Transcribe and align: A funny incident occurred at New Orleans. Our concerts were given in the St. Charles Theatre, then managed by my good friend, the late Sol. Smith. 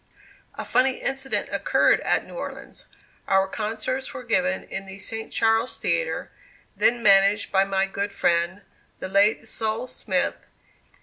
A 0.55 0.65
funny 0.65 0.97
incident 0.97 1.49
occurred 1.51 1.99
at 1.99 2.25
New 2.25 2.33
Orleans. 2.33 2.87
Our 3.27 3.47
concerts 3.47 4.15
were 4.15 4.23
given 4.23 4.63
in 4.63 4.87
the 4.87 4.97
St. 4.97 5.31
Charles 5.31 5.77
Theatre, 5.77 6.31
then 6.75 7.03
managed 7.03 7.51
by 7.51 7.65
my 7.65 7.85
good 7.85 8.11
friend, 8.11 8.63
the 8.97 9.07
late 9.07 9.47
Sol. 9.47 9.85
Smith. 9.85 10.37